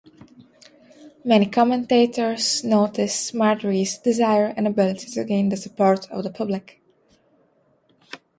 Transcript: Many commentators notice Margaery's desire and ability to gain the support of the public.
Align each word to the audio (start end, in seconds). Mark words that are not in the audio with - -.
Many 1.23 1.45
commentators 1.45 2.63
notice 2.63 3.33
Margaery's 3.33 3.99
desire 3.99 4.51
and 4.57 4.65
ability 4.67 5.11
to 5.11 5.23
gain 5.23 5.49
the 5.49 5.57
support 5.57 6.09
of 6.09 6.23
the 6.23 6.31
public. 6.31 6.81